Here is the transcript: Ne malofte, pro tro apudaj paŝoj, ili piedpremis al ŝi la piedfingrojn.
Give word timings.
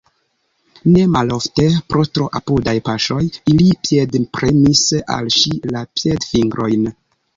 Ne 0.93 1.01
malofte, 1.15 1.65
pro 1.93 2.05
tro 2.17 2.25
apudaj 2.39 2.75
paŝoj, 2.89 3.19
ili 3.53 3.69
piedpremis 3.89 4.83
al 5.17 5.31
ŝi 5.37 5.57
la 5.77 5.85
piedfingrojn. 6.01 6.95